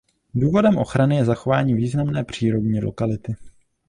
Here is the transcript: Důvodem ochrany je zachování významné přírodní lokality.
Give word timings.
Důvodem 0.33 0.77
ochrany 0.77 1.15
je 1.15 1.25
zachování 1.25 1.73
významné 1.73 2.23
přírodní 2.23 2.81
lokality. 2.83 3.35